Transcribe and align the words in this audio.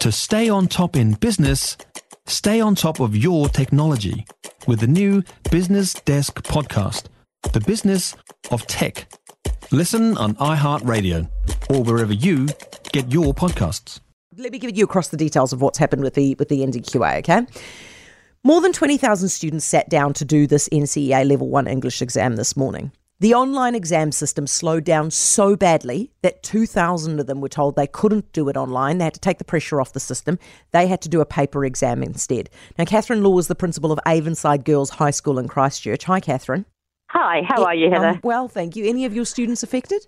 To 0.00 0.10
stay 0.10 0.48
on 0.48 0.66
top 0.66 0.96
in 0.96 1.12
business, 1.12 1.76
stay 2.26 2.58
on 2.58 2.74
top 2.74 3.00
of 3.00 3.14
your 3.14 3.50
technology 3.50 4.24
with 4.66 4.80
the 4.80 4.86
new 4.86 5.22
Business 5.50 5.92
Desk 5.92 6.42
podcast, 6.42 7.08
The 7.52 7.60
Business 7.60 8.16
of 8.50 8.66
Tech. 8.66 9.12
Listen 9.70 10.16
on 10.16 10.36
iHeartRadio 10.36 11.28
or 11.68 11.82
wherever 11.82 12.14
you 12.14 12.48
get 12.92 13.12
your 13.12 13.34
podcasts. 13.34 14.00
Let 14.38 14.52
me 14.52 14.58
give 14.58 14.74
you 14.74 14.84
across 14.84 15.08
the 15.08 15.18
details 15.18 15.52
of 15.52 15.60
what's 15.60 15.76
happened 15.76 16.02
with 16.02 16.14
the 16.14 16.34
with 16.38 16.48
the 16.48 16.60
NZQA, 16.60 17.18
okay? 17.18 17.46
More 18.42 18.62
than 18.62 18.72
20,000 18.72 19.28
students 19.28 19.66
sat 19.66 19.90
down 19.90 20.14
to 20.14 20.24
do 20.24 20.46
this 20.46 20.66
NCEA 20.70 21.28
Level 21.28 21.50
1 21.50 21.66
English 21.66 22.00
exam 22.00 22.36
this 22.36 22.56
morning. 22.56 22.90
The 23.20 23.34
online 23.34 23.74
exam 23.74 24.12
system 24.12 24.46
slowed 24.46 24.84
down 24.84 25.10
so 25.10 25.54
badly 25.54 26.10
that 26.22 26.42
2,000 26.42 27.20
of 27.20 27.26
them 27.26 27.42
were 27.42 27.50
told 27.50 27.76
they 27.76 27.86
couldn't 27.86 28.32
do 28.32 28.48
it 28.48 28.56
online. 28.56 28.96
They 28.96 29.04
had 29.04 29.12
to 29.12 29.20
take 29.20 29.36
the 29.36 29.44
pressure 29.44 29.78
off 29.78 29.92
the 29.92 30.00
system. 30.00 30.38
They 30.70 30.86
had 30.86 31.02
to 31.02 31.08
do 31.10 31.20
a 31.20 31.26
paper 31.26 31.66
exam 31.66 32.02
instead. 32.02 32.48
Now, 32.78 32.86
Catherine 32.86 33.22
Laws 33.22 33.44
is 33.44 33.48
the 33.48 33.54
principal 33.54 33.92
of 33.92 34.00
Avonside 34.06 34.64
Girls 34.64 34.88
High 34.88 35.10
School 35.10 35.38
in 35.38 35.48
Christchurch. 35.48 36.04
Hi, 36.04 36.18
Catherine. 36.18 36.64
Hi, 37.10 37.42
how 37.46 37.62
are 37.64 37.74
you, 37.74 37.90
Heather? 37.90 38.08
Um, 38.08 38.20
well, 38.24 38.48
thank 38.48 38.74
you. 38.74 38.86
Any 38.86 39.04
of 39.04 39.14
your 39.14 39.26
students 39.26 39.62
affected? 39.62 40.06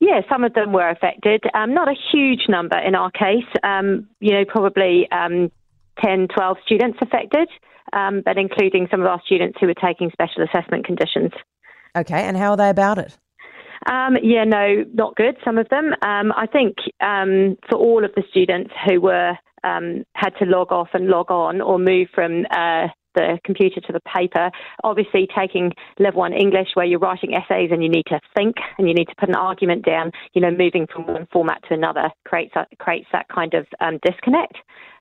Yeah, 0.00 0.22
some 0.28 0.42
of 0.42 0.52
them 0.54 0.72
were 0.72 0.90
affected. 0.90 1.44
Um, 1.54 1.72
not 1.74 1.86
a 1.86 1.94
huge 2.12 2.48
number 2.48 2.76
in 2.76 2.96
our 2.96 3.12
case. 3.12 3.46
Um, 3.62 4.08
you 4.18 4.32
know, 4.32 4.44
probably 4.44 5.08
um, 5.12 5.52
10, 6.04 6.26
12 6.34 6.56
students 6.66 6.98
affected, 7.00 7.48
um, 7.92 8.22
but 8.24 8.36
including 8.36 8.88
some 8.90 9.00
of 9.00 9.06
our 9.06 9.22
students 9.24 9.58
who 9.60 9.68
were 9.68 9.74
taking 9.74 10.10
special 10.10 10.42
assessment 10.42 10.84
conditions. 10.84 11.30
Okay, 11.98 12.22
and 12.22 12.36
how 12.36 12.50
are 12.50 12.56
they 12.56 12.70
about 12.70 12.98
it? 12.98 13.16
Um, 13.90 14.16
yeah, 14.22 14.44
no, 14.44 14.84
not 14.92 15.16
good. 15.16 15.36
Some 15.44 15.58
of 15.58 15.68
them. 15.68 15.92
Um, 16.02 16.32
I 16.36 16.46
think 16.46 16.76
um, 17.00 17.56
for 17.68 17.78
all 17.78 18.04
of 18.04 18.10
the 18.14 18.22
students 18.30 18.70
who 18.86 19.00
were 19.00 19.32
um, 19.64 20.04
had 20.14 20.30
to 20.38 20.44
log 20.44 20.72
off 20.72 20.88
and 20.92 21.08
log 21.08 21.30
on 21.30 21.60
or 21.60 21.78
move 21.78 22.08
from 22.14 22.44
uh, 22.50 22.88
the 23.14 23.38
computer 23.44 23.80
to 23.80 23.92
the 23.92 24.00
paper, 24.00 24.50
obviously 24.84 25.26
taking 25.36 25.72
level 25.98 26.20
one 26.20 26.32
English 26.32 26.68
where 26.74 26.86
you're 26.86 26.98
writing 26.98 27.34
essays 27.34 27.70
and 27.72 27.82
you 27.82 27.88
need 27.88 28.06
to 28.06 28.20
think 28.36 28.56
and 28.76 28.88
you 28.88 28.94
need 28.94 29.06
to 29.06 29.14
put 29.18 29.28
an 29.28 29.34
argument 29.34 29.84
down. 29.84 30.12
You 30.34 30.42
know, 30.42 30.50
moving 30.50 30.86
from 30.92 31.06
one 31.06 31.26
format 31.32 31.62
to 31.68 31.74
another 31.74 32.10
creates 32.26 32.54
creates 32.78 33.06
that 33.12 33.26
kind 33.28 33.54
of 33.54 33.66
um, 33.80 33.98
disconnect 34.04 34.56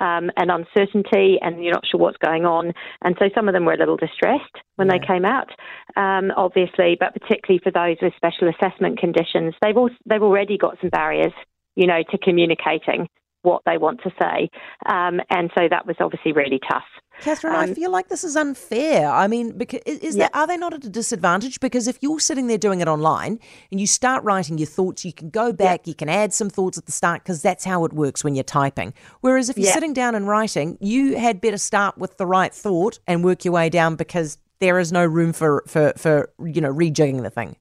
um, 0.00 0.30
and 0.36 0.50
uncertainty, 0.50 1.38
and 1.42 1.62
you're 1.62 1.74
not 1.74 1.86
sure 1.86 2.00
what's 2.00 2.16
going 2.18 2.44
on. 2.44 2.72
And 3.02 3.16
so 3.18 3.28
some 3.34 3.48
of 3.48 3.54
them 3.54 3.64
were 3.64 3.74
a 3.74 3.78
little 3.78 3.96
distressed 3.96 4.56
when 4.76 4.88
Yeah. 4.88 4.98
they 4.98 5.06
came 5.06 5.24
out, 5.24 5.50
um, 5.96 6.32
obviously, 6.36 6.96
but 6.98 7.14
particularly 7.14 7.60
for 7.62 7.70
those 7.70 7.96
with 8.00 8.14
special 8.16 8.48
assessment 8.48 8.98
conditions, 8.98 9.54
they've 9.60 9.76
also, 9.76 9.94
they've 10.06 10.22
already 10.22 10.56
got 10.58 10.78
some 10.80 10.90
barriers, 10.90 11.32
you 11.76 11.86
know, 11.86 12.02
to 12.10 12.18
communicating 12.18 13.08
what 13.42 13.62
they 13.66 13.78
want 13.78 14.00
to 14.02 14.10
say, 14.20 14.48
um, 14.86 15.20
and 15.30 15.50
so 15.56 15.68
that 15.70 15.86
was 15.86 15.96
obviously 16.00 16.32
really 16.32 16.60
tough. 16.70 16.84
Catherine, 17.20 17.54
I 17.54 17.64
Um, 17.64 17.74
feel 17.74 17.90
like 17.90 18.08
this 18.08 18.22
is 18.22 18.36
unfair. 18.36 19.10
I 19.10 19.26
mean, 19.26 19.58
because 19.58 19.80
is, 19.86 19.98
is 19.98 20.16
Yeah. 20.16 20.28
there, 20.32 20.40
are 20.40 20.46
they 20.46 20.56
not 20.56 20.72
at 20.72 20.84
a 20.84 20.88
disadvantage? 20.88 21.58
Because 21.58 21.88
if 21.88 21.98
you're 22.00 22.20
sitting 22.20 22.46
there 22.46 22.58
doing 22.58 22.80
it 22.80 22.86
online 22.86 23.40
and 23.72 23.80
you 23.80 23.88
start 23.88 24.22
writing 24.22 24.56
your 24.56 24.68
thoughts, 24.68 25.04
you 25.04 25.12
can 25.12 25.28
go 25.28 25.52
back, 25.52 25.88
you 25.88 25.94
can 25.94 26.08
add 26.08 26.32
some 26.32 26.48
thoughts 26.48 26.78
at 26.78 26.86
the 26.86 26.92
start 26.92 27.24
because 27.24 27.42
that's 27.42 27.64
how 27.64 27.84
it 27.84 27.92
works 27.92 28.22
when 28.22 28.36
you're 28.36 28.44
typing. 28.44 28.94
Whereas 29.20 29.48
if 29.50 29.58
you're 29.58 29.66
Yeah. 29.66 29.72
sitting 29.74 29.92
down 29.94 30.14
and 30.14 30.28
writing, 30.28 30.78
you 30.80 31.16
had 31.18 31.40
better 31.40 31.58
start 31.58 31.98
with 31.98 32.18
the 32.18 32.26
right 32.26 32.54
thought 32.54 33.00
and 33.08 33.24
work 33.24 33.44
your 33.44 33.52
way 33.52 33.68
down 33.68 33.96
because 33.96 34.38
there 34.60 34.78
is 34.78 34.92
no 34.92 35.04
room 35.04 35.32
for 35.32 35.64
for 35.66 35.92
for 35.96 36.30
you 36.44 36.60
know 36.60 36.72
rejigging 36.72 37.22
the 37.22 37.30
thing. 37.30 37.56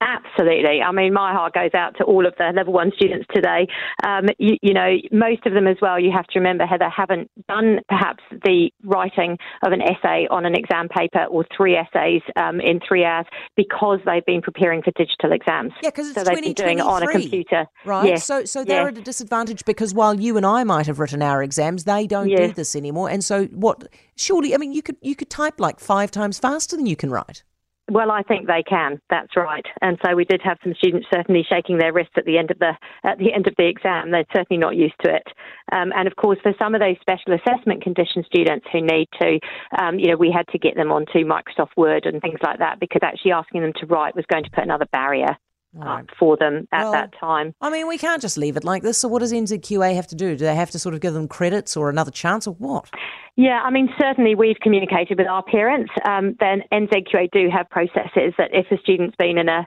Absolutely. 0.00 0.80
I 0.80 0.92
mean, 0.92 1.12
my 1.12 1.32
heart 1.32 1.52
goes 1.52 1.72
out 1.74 1.96
to 1.98 2.04
all 2.04 2.26
of 2.26 2.34
the 2.38 2.52
level 2.56 2.72
one 2.72 2.90
students 2.96 3.26
today. 3.34 3.66
Um, 4.02 4.26
you, 4.38 4.56
you 4.62 4.72
know, 4.72 4.96
most 5.12 5.44
of 5.44 5.52
them 5.52 5.66
as 5.66 5.76
well, 5.82 6.00
you 6.00 6.10
have 6.10 6.26
to 6.28 6.38
remember, 6.38 6.64
Heather, 6.64 6.88
haven't 6.88 7.30
done 7.48 7.80
perhaps 7.86 8.22
the 8.30 8.70
writing 8.82 9.36
of 9.62 9.72
an 9.72 9.82
essay 9.82 10.26
on 10.30 10.46
an 10.46 10.54
exam 10.54 10.88
paper 10.88 11.24
or 11.24 11.44
three 11.54 11.76
essays 11.76 12.22
um, 12.36 12.60
in 12.60 12.80
three 12.86 13.04
hours 13.04 13.26
because 13.56 13.98
they've 14.06 14.24
been 14.24 14.40
preparing 14.40 14.80
for 14.82 14.90
digital 14.92 15.32
exams. 15.32 15.72
Yeah, 15.82 15.90
because 15.90 16.08
it's 16.08 16.18
so 16.18 16.24
they've 16.24 16.42
been 16.42 16.54
doing 16.54 16.78
it 16.78 16.86
on 16.86 17.02
a 17.02 17.06
2023, 17.06 17.22
computer. 17.22 17.66
Right. 17.84 18.06
Yes, 18.06 18.26
So 18.26 18.44
so 18.44 18.64
they're 18.64 18.84
yes. 18.84 18.92
at 18.92 18.98
a 18.98 19.02
disadvantage 19.02 19.66
because 19.66 19.92
while 19.92 20.18
you 20.18 20.38
and 20.38 20.46
I 20.46 20.64
might 20.64 20.86
have 20.86 20.98
written 20.98 21.20
our 21.20 21.42
exams, 21.42 21.84
they 21.84 22.06
don't 22.06 22.28
do 22.28 22.52
this 22.52 22.74
anymore. 22.74 23.10
And 23.10 23.22
so 23.22 23.44
what 23.46 23.86
surely 24.16 24.54
I 24.54 24.58
mean 24.58 24.72
you 24.72 24.82
could 24.82 24.96
you 25.02 25.14
could 25.14 25.28
type 25.28 25.60
like 25.60 25.78
five 25.78 26.10
times 26.10 26.38
faster 26.38 26.76
than 26.76 26.86
you 26.86 26.96
can 26.96 27.10
write. 27.10 27.44
Well, 27.90 28.12
I 28.12 28.22
think 28.22 28.46
they 28.46 28.62
can. 28.62 29.00
That's 29.10 29.36
right. 29.36 29.66
And 29.82 29.98
so 30.04 30.14
we 30.14 30.24
did 30.24 30.40
have 30.42 30.58
some 30.62 30.74
students 30.78 31.08
certainly 31.12 31.44
shaking 31.48 31.76
their 31.76 31.92
wrists 31.92 32.12
at 32.16 32.24
the 32.24 32.38
end 32.38 32.52
of 32.52 32.58
the 32.60 32.72
at 33.02 33.18
the 33.18 33.32
end 33.32 33.48
of 33.48 33.54
the 33.58 33.66
exam. 33.66 34.12
They're 34.12 34.24
certainly 34.32 34.60
not 34.60 34.76
used 34.76 34.94
to 35.02 35.12
it. 35.12 35.26
Um, 35.72 35.92
and 35.96 36.06
of 36.06 36.14
course, 36.14 36.38
for 36.40 36.54
some 36.56 36.76
of 36.76 36.80
those 36.80 36.94
special 37.00 37.34
assessment 37.34 37.82
condition 37.82 38.22
students 38.24 38.64
who 38.70 38.80
need 38.80 39.08
to, 39.20 39.40
um, 39.82 39.98
you 39.98 40.06
know, 40.06 40.16
we 40.16 40.30
had 40.30 40.46
to 40.52 40.58
get 40.58 40.76
them 40.76 40.92
onto 40.92 41.26
Microsoft 41.26 41.76
Word 41.76 42.06
and 42.06 42.22
things 42.22 42.38
like 42.44 42.60
that 42.60 42.78
because 42.78 43.00
actually 43.02 43.32
asking 43.32 43.62
them 43.62 43.72
to 43.80 43.86
write 43.86 44.14
was 44.14 44.24
going 44.30 44.44
to 44.44 44.50
put 44.50 44.62
another 44.62 44.86
barrier 44.92 45.36
Right. 45.72 46.00
up 46.00 46.06
for 46.18 46.36
them 46.36 46.66
at 46.72 46.82
Well- 46.82 46.92
that 46.92 47.12
time. 47.18 47.54
I 47.60 47.70
mean, 47.70 47.86
we 47.86 47.96
can't 47.96 48.20
just 48.20 48.36
leave 48.36 48.56
it 48.56 48.64
like 48.64 48.82
this. 48.82 48.98
So 48.98 49.06
what 49.08 49.20
does 49.20 49.32
NZQA 49.32 49.94
have 49.94 50.08
to 50.08 50.16
do? 50.16 50.30
Do 50.36 50.44
they 50.44 50.54
have 50.56 50.70
to 50.72 50.78
sort 50.80 50.94
of 50.94 51.00
give 51.00 51.14
them 51.14 51.28
credits 51.28 51.76
or 51.76 51.88
another 51.88 52.10
chance 52.10 52.46
or 52.48 52.54
what? 52.54 52.90
Yeah, 53.36 53.60
I 53.62 53.70
mean, 53.70 53.88
certainly 54.00 54.34
we've 54.34 54.58
communicated 54.60 55.16
with 55.18 55.28
our 55.28 55.42
parents. 55.44 55.92
Um, 56.04 56.34
then 56.40 56.64
NZQA 56.72 57.28
do 57.32 57.48
have 57.50 57.70
processes 57.70 58.34
that 58.36 58.50
if 58.52 58.70
a 58.72 58.78
student's 58.78 59.14
been 59.16 59.38
in 59.38 59.48
a 59.48 59.64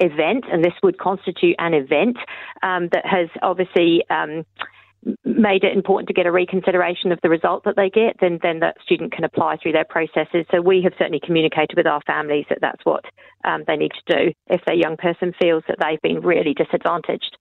event, 0.00 0.44
and 0.52 0.62
this 0.64 0.74
would 0.82 0.98
constitute 0.98 1.56
an 1.58 1.72
event 1.74 2.18
um, 2.62 2.88
that 2.92 3.06
has 3.06 3.28
obviously 3.42 4.04
um, 4.10 4.44
made 5.36 5.64
it 5.64 5.76
important 5.76 6.08
to 6.08 6.14
get 6.14 6.26
a 6.26 6.32
reconsideration 6.32 7.12
of 7.12 7.18
the 7.22 7.28
result 7.28 7.64
that 7.64 7.76
they 7.76 7.90
get, 7.90 8.16
then 8.20 8.38
then 8.42 8.60
that 8.60 8.76
student 8.84 9.12
can 9.12 9.24
apply 9.24 9.56
through 9.56 9.72
their 9.72 9.84
processes. 9.84 10.46
So 10.50 10.60
we 10.60 10.82
have 10.82 10.92
certainly 10.98 11.20
communicated 11.24 11.76
with 11.76 11.86
our 11.86 12.00
families 12.06 12.46
that 12.48 12.58
that's 12.60 12.84
what 12.84 13.04
um, 13.44 13.64
they 13.66 13.76
need 13.76 13.92
to 14.06 14.16
do 14.24 14.32
if 14.48 14.60
their 14.66 14.76
young 14.76 14.96
person 14.96 15.32
feels 15.40 15.62
that 15.68 15.76
they've 15.80 16.00
been 16.02 16.20
really 16.22 16.54
disadvantaged. 16.54 17.36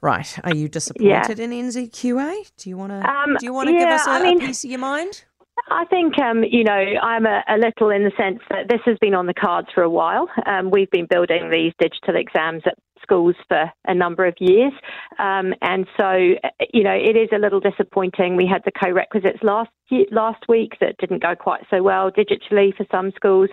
Right. 0.00 0.38
Are 0.44 0.54
you 0.54 0.68
disappointed 0.68 1.40
in 1.40 1.50
NZQA? 1.50 2.52
Do 2.56 2.70
you 2.70 2.76
want 2.78 2.92
to 2.92 3.08
Um, 3.08 3.36
do 3.38 3.44
you 3.46 3.52
want 3.52 3.68
to 3.68 3.76
give 3.76 3.88
us 3.88 4.06
a, 4.06 4.10
I 4.10 4.20
a 4.20 4.22
mean- 4.22 4.40
piece 4.40 4.64
of 4.64 4.70
your 4.70 4.78
mind? 4.80 5.24
I 5.70 5.84
think, 5.86 6.16
um, 6.20 6.44
you 6.44 6.62
know, 6.62 6.72
I'm 7.02 7.26
a, 7.26 7.42
a 7.48 7.58
little 7.58 7.90
in 7.90 8.04
the 8.04 8.12
sense 8.16 8.38
that 8.48 8.68
this 8.68 8.80
has 8.86 8.96
been 9.00 9.12
on 9.12 9.26
the 9.26 9.34
cards 9.34 9.66
for 9.74 9.82
a 9.82 9.90
while. 9.90 10.28
Um, 10.46 10.70
we've 10.70 10.90
been 10.90 11.06
building 11.10 11.50
these 11.50 11.72
digital 11.80 12.14
exams 12.14 12.62
at 12.64 12.74
schools 13.08 13.36
for 13.48 13.70
a 13.86 13.94
number 13.94 14.26
of 14.26 14.34
years. 14.38 14.72
Um, 15.18 15.54
and 15.62 15.86
so, 15.96 16.12
you 16.72 16.82
know, 16.82 16.92
it 16.92 17.16
is 17.16 17.28
a 17.32 17.38
little 17.38 17.60
disappointing. 17.60 18.36
We 18.36 18.46
had 18.46 18.62
the 18.64 18.72
co-requisites 18.72 19.42
last 19.42 19.70
last 20.10 20.44
week 20.50 20.72
that 20.80 20.98
didn't 20.98 21.22
go 21.22 21.34
quite 21.34 21.62
so 21.70 21.82
well 21.82 22.10
digitally 22.10 22.76
for 22.76 22.84
some 22.90 23.10
schools. 23.16 23.48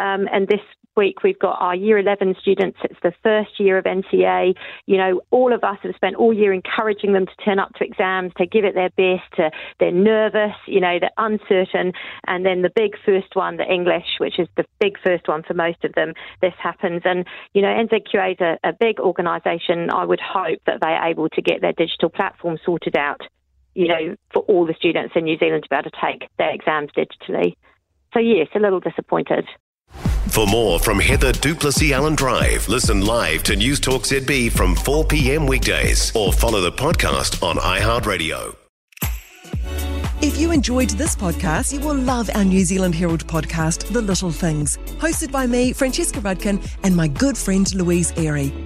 Um, 0.00 0.28
and 0.32 0.48
this 0.48 0.60
week 0.96 1.22
we've 1.22 1.38
got 1.38 1.60
our 1.60 1.74
year 1.74 1.98
11 1.98 2.36
students. 2.40 2.78
It's 2.84 2.98
the 3.02 3.12
first 3.22 3.60
year 3.60 3.78
of 3.78 3.84
NCEA. 3.84 4.54
You 4.86 4.96
know, 4.96 5.20
all 5.30 5.52
of 5.52 5.62
us 5.62 5.76
have 5.82 5.94
spent 5.94 6.16
all 6.16 6.32
year 6.32 6.52
encouraging 6.52 7.12
them 7.12 7.26
to 7.26 7.44
turn 7.44 7.58
up 7.58 7.74
to 7.74 7.84
exams, 7.84 8.32
to 8.38 8.46
give 8.46 8.64
it 8.64 8.74
their 8.74 8.90
best. 8.90 9.30
To, 9.36 9.50
they're 9.78 9.92
nervous, 9.92 10.56
you 10.66 10.80
know, 10.80 10.98
they're 10.98 11.10
uncertain. 11.18 11.92
And 12.26 12.44
then 12.44 12.62
the 12.62 12.72
big 12.74 12.92
first 13.04 13.36
one, 13.36 13.58
the 13.58 13.70
English, 13.70 14.16
which 14.18 14.38
is 14.38 14.48
the 14.56 14.64
big 14.80 14.98
first 15.04 15.28
one 15.28 15.42
for 15.42 15.54
most 15.54 15.84
of 15.84 15.92
them, 15.94 16.14
this 16.40 16.54
happens. 16.60 17.02
And, 17.04 17.26
you 17.52 17.62
know, 17.62 17.68
NZQA 17.68 18.32
is 18.32 18.40
a, 18.40 18.58
a 18.68 18.72
big 18.72 18.95
organisation. 19.00 19.90
I 19.90 20.04
would 20.04 20.20
hope 20.20 20.60
that 20.66 20.80
they're 20.80 21.04
able 21.04 21.28
to 21.30 21.42
get 21.42 21.60
their 21.60 21.72
digital 21.72 22.08
platform 22.08 22.58
sorted 22.64 22.96
out, 22.96 23.20
you 23.74 23.88
know, 23.88 24.16
for 24.32 24.42
all 24.42 24.66
the 24.66 24.74
students 24.74 25.14
in 25.16 25.24
New 25.24 25.38
Zealand 25.38 25.64
to 25.64 25.68
be 25.68 25.76
able 25.76 25.90
to 25.90 25.96
take 26.00 26.28
their 26.38 26.52
exams 26.52 26.90
digitally. 26.96 27.56
So, 28.12 28.20
yes, 28.20 28.48
a 28.54 28.58
little 28.58 28.80
disappointed. 28.80 29.46
For 30.28 30.46
more 30.46 30.78
from 30.78 30.98
Heather 30.98 31.32
du 31.32 31.54
Plessis-Allan 31.54 32.14
Drive, 32.14 32.68
listen 32.68 33.00
live 33.04 33.42
to 33.44 33.56
News 33.56 33.80
Talk 33.80 34.02
ZB 34.02 34.52
from 34.52 34.74
4 34.74 35.04
p.m. 35.04 35.46
weekdays 35.46 36.14
or 36.14 36.32
follow 36.32 36.60
the 36.60 36.72
podcast 36.72 37.42
on 37.42 37.56
iHeartRadio. 37.56 38.54
If 40.22 40.38
you 40.38 40.50
enjoyed 40.50 40.90
this 40.90 41.14
podcast, 41.14 41.72
you 41.74 41.80
will 41.80 41.94
love 41.94 42.30
our 42.34 42.44
New 42.44 42.64
Zealand 42.64 42.94
Herald 42.94 43.26
podcast, 43.26 43.92
The 43.92 44.00
Little 44.00 44.30
Things, 44.30 44.78
hosted 44.98 45.30
by 45.30 45.46
me, 45.46 45.74
Francesca 45.74 46.20
Rudkin, 46.20 46.66
and 46.82 46.96
my 46.96 47.06
good 47.06 47.36
friend 47.36 47.72
Louise 47.74 48.12
Airey. 48.12 48.65